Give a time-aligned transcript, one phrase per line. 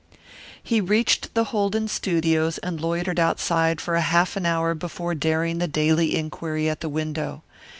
[0.63, 5.67] He reached the Holden studios and loitered outside for half an hour before daring the
[5.67, 7.43] daily inquiry at the window.